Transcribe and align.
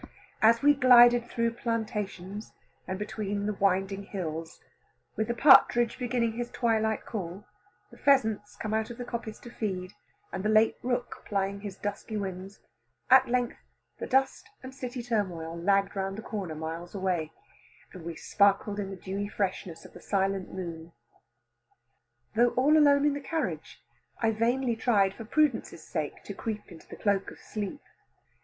As 0.41 0.63
we 0.63 0.73
glided 0.73 1.29
through 1.29 1.53
plantations 1.53 2.53
and 2.87 2.97
between 2.97 3.45
the 3.45 3.53
winding 3.53 4.01
hills, 4.05 4.59
with 5.15 5.27
the 5.27 5.35
partridge 5.35 5.99
beginning 5.99 6.31
his 6.33 6.49
twilight 6.49 7.05
call, 7.05 7.45
the 7.91 7.99
pheasants 7.99 8.55
come 8.55 8.73
out 8.73 8.89
of 8.89 8.97
the 8.97 9.05
coppice 9.05 9.37
to 9.41 9.51
feed, 9.51 9.91
and 10.33 10.43
the 10.43 10.49
late 10.49 10.75
rook 10.81 11.21
plying 11.27 11.59
his 11.61 11.77
dusky 11.77 12.17
wings, 12.17 12.59
at 13.11 13.27
length 13.29 13.57
the 13.99 14.07
dust 14.07 14.49
and 14.63 14.73
city 14.73 15.03
turmoil 15.03 15.55
lagged 15.55 15.95
round 15.95 16.17
the 16.17 16.23
corner 16.23 16.55
miles 16.55 16.95
away, 16.95 17.31
and 17.93 18.03
we 18.03 18.15
sparkled 18.15 18.79
in 18.79 18.89
the 18.89 18.95
dewy 18.97 19.27
freshness 19.29 19.85
of 19.85 19.93
the 19.93 20.01
silent 20.01 20.51
moon. 20.51 20.93
Though 22.33 22.55
all 22.55 22.75
alone 22.75 23.05
in 23.05 23.13
the 23.13 23.21
carriage, 23.21 23.83
I 24.17 24.31
vainly 24.31 24.75
tried 24.75 25.13
for 25.13 25.25
prudence' 25.25 25.79
sake 25.83 26.23
to 26.23 26.33
creep 26.33 26.71
into 26.71 26.87
the 26.87 26.95
cloak 26.95 27.29
of 27.29 27.37
sleep. 27.37 27.81